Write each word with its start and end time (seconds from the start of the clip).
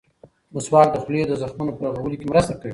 مسواک 0.53 0.87
د 0.91 0.95
خولې 1.03 1.23
د 1.27 1.33
زخمونو 1.41 1.71
په 1.77 1.81
رغولو 1.87 2.19
کې 2.19 2.27
مرسته 2.31 2.53
کوي. 2.61 2.69